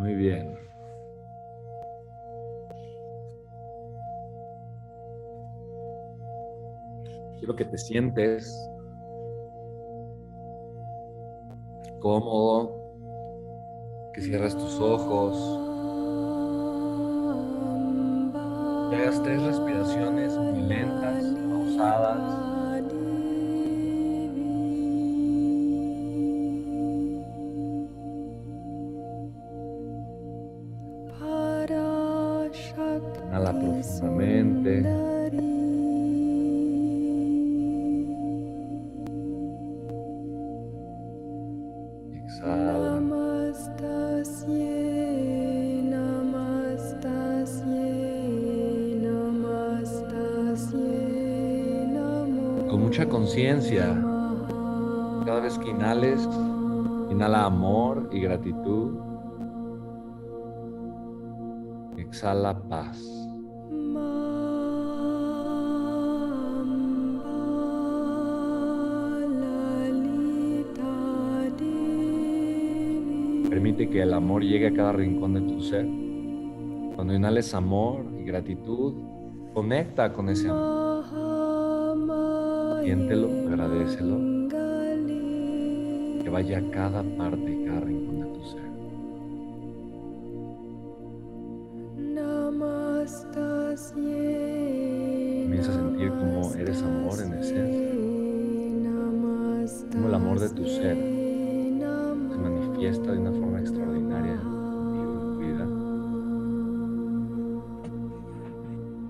[0.00, 0.56] Muy bien.
[7.38, 8.50] Quiero que te sientes
[12.00, 12.80] cómodo,
[14.14, 15.36] que cierres tus ojos,
[18.88, 22.59] que hagas tres respiraciones muy lentas, pausadas.
[33.60, 34.78] Profundamente.
[42.24, 42.90] Exhala.
[52.68, 53.86] Con mucha conciencia,
[55.24, 56.28] cada vez que inhales,
[57.10, 58.96] inhala amor y gratitud.
[61.96, 63.29] Exhala paz.
[73.60, 75.84] Permite que el amor llegue a cada rincón de tu ser.
[76.94, 78.94] Cuando inhales amor y gratitud,
[79.52, 81.04] conecta con ese amor.
[82.82, 84.48] Siéntelo, agradecelo.
[86.22, 88.62] Que vaya a cada parte y cada rincón de tu ser.
[95.42, 97.90] Comienza a sentir cómo eres amor en esencia.
[99.92, 101.19] Como el amor de tu ser se
[102.80, 105.66] manifiesta de una forma extraordinaria en tu vida.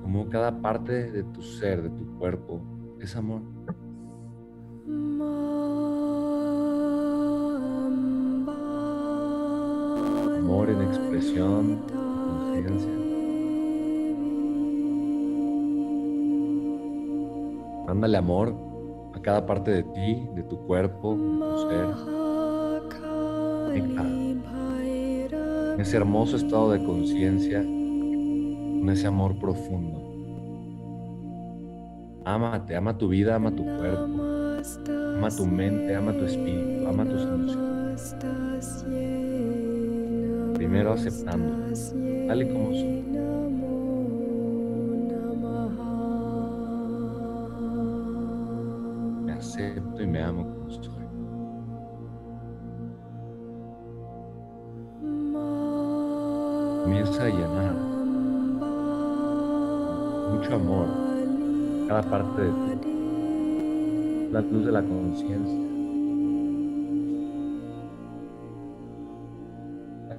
[0.03, 2.61] Como cada parte de tu ser, de tu cuerpo,
[3.01, 3.43] es amor.
[10.39, 12.91] Amor en expresión, conciencia.
[17.87, 18.53] Mándale amor
[19.15, 22.20] a cada parte de ti, de tu cuerpo, de tu ser.
[25.75, 29.99] En ese hermoso estado de conciencia, con ese amor profundo.
[32.25, 34.23] Ámate, ama tu vida, ama tu cuerpo,
[35.17, 38.17] ama tu mente, ama tu espíritu, ama tus emociones.
[40.55, 41.73] Primero aceptando,
[42.27, 43.01] tal y como son.
[49.25, 50.60] Me acepto y me amo
[57.01, 57.75] Comienza a llenar
[60.33, 60.87] mucho amor
[61.89, 64.29] cada parte de ti.
[64.31, 65.71] La luz de la conciencia.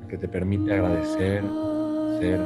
[0.09, 1.43] que te permite agradecer,
[2.19, 2.39] ser,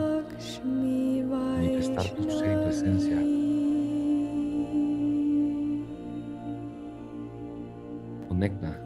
[1.27, 3.17] manifestar tu ser y tu esencia.
[8.27, 8.79] Conecta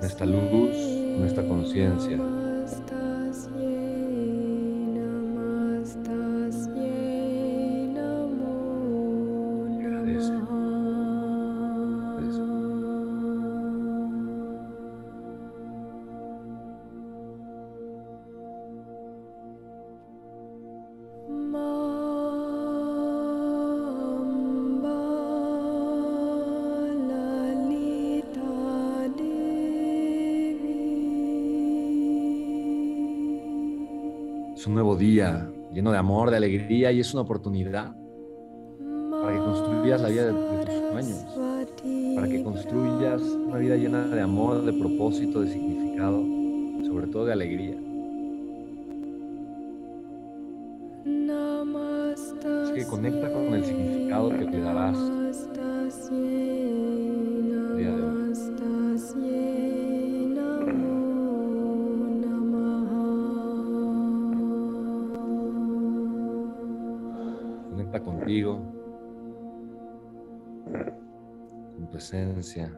[0.00, 0.70] esta luz,
[1.18, 2.45] nuestra conciencia.
[34.66, 37.94] Un nuevo día lleno de amor, de alegría y es una oportunidad
[39.22, 41.24] para que construyas la vida de, de tus sueños,
[42.16, 46.20] para que construyas una vida llena de amor, de propósito, de significado,
[46.84, 47.76] sobre todo de alegría.
[52.64, 54.98] Así que conecta con el significado que te darás
[67.86, 68.60] Conecta contigo,
[71.76, 72.68] con tu esencia.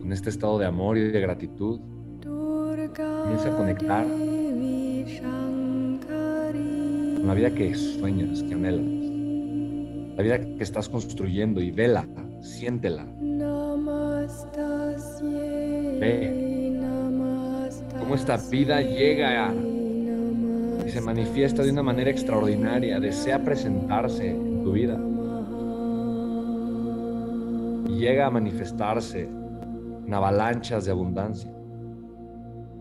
[0.00, 1.78] Con este estado de amor y de gratitud,
[2.24, 4.04] comienza a conectar
[7.16, 8.95] con la vida que sueñas, que anhelas,
[10.16, 12.06] la vida que estás construyendo y vela,
[12.40, 13.04] siéntela,
[16.00, 16.46] ve
[17.98, 19.52] cómo esta vida llega
[20.86, 24.98] y se manifiesta de una manera extraordinaria, desea presentarse en tu vida.
[27.88, 29.28] Y llega a manifestarse
[30.06, 31.52] en avalanchas de abundancia,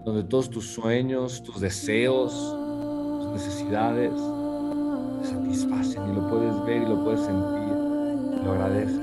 [0.06, 2.56] donde todos tus sueños, tus deseos,
[3.22, 4.12] tus necesidades
[5.26, 9.02] satisfacen y lo puedes ver y lo puedes sentir, lo agradeces.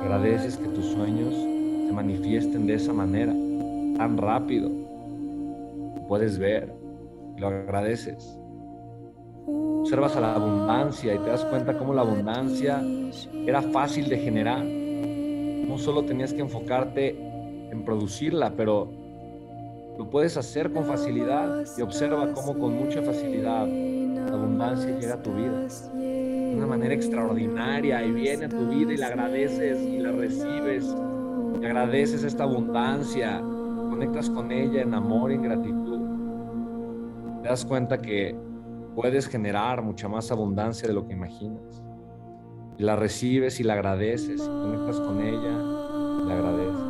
[0.00, 3.32] Agradeces que tus sueños se manifiesten de esa manera,
[3.96, 4.70] tan rápido.
[6.08, 6.72] puedes ver,
[7.36, 8.38] lo agradeces.
[9.46, 12.82] Observas a la abundancia y te das cuenta cómo la abundancia
[13.46, 14.64] era fácil de generar.
[14.64, 17.16] No solo tenías que enfocarte
[17.70, 18.88] en producirla, pero
[19.98, 23.66] lo puedes hacer con facilidad y observa cómo con mucha facilidad
[24.36, 28.96] abundancia llega a tu vida de una manera extraordinaria y viene a tu vida y
[28.96, 30.94] la agradeces y la recibes
[31.60, 36.00] y agradeces esta abundancia, conectas con ella en amor y en gratitud.
[37.42, 38.36] Te das cuenta que
[38.94, 41.82] puedes generar mucha más abundancia de lo que imaginas.
[42.78, 46.89] Y la recibes y la agradeces y conectas con ella y la agradeces.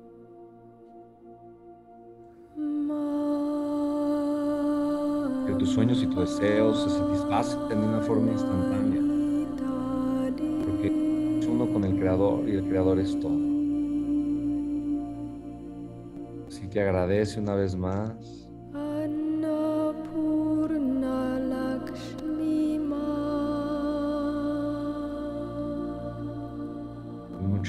[5.61, 8.99] tus sueños y tus deseos se satisfacen de una forma instantánea.
[10.65, 10.87] Porque
[11.39, 13.37] es uno con el Creador y el Creador es todo.
[16.47, 18.41] Así que agradece una vez más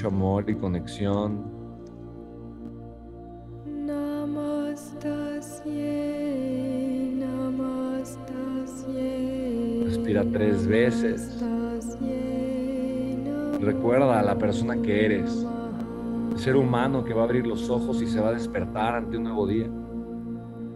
[0.05, 1.53] amor y conexión.
[10.21, 11.43] Tres veces.
[13.59, 15.45] Recuerda a la persona que eres,
[16.35, 19.23] ser humano que va a abrir los ojos y se va a despertar ante un
[19.23, 19.67] nuevo día.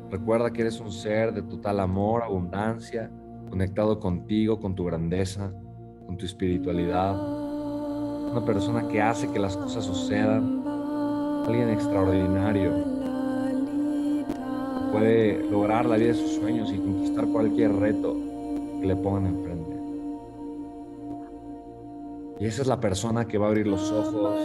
[0.10, 3.12] Recuerda que eres un ser de total amor, abundancia,
[3.50, 5.52] conectado contigo, con tu grandeza,
[6.08, 7.16] con tu espiritualidad
[8.32, 10.64] una persona que hace que las cosas sucedan,
[11.46, 12.72] alguien extraordinario,
[14.92, 18.27] puede lograr la vida de sus sueños y conquistar cualquier reto
[18.88, 19.78] le pongan enfrente.
[22.40, 24.40] Y esa es la persona que va a abrir los ojos,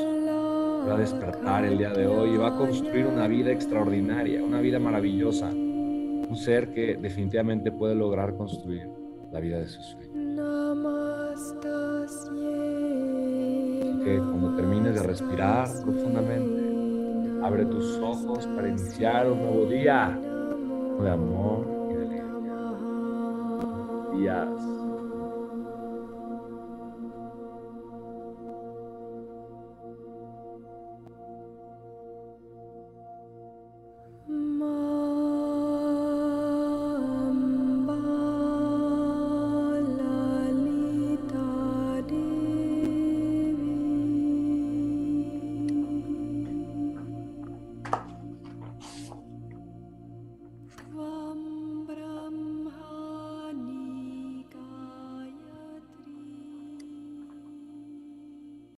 [0.88, 4.60] va a despertar el día de hoy y va a construir una vida extraordinaria, una
[4.60, 8.88] vida maravillosa, un ser que definitivamente puede lograr construir
[9.30, 10.12] la vida de sus sueños.
[14.04, 20.18] que cuando termines de respirar profundamente, abre tus ojos para iniciar un nuevo día
[21.00, 21.71] de amor
[24.14, 25.31] Yes.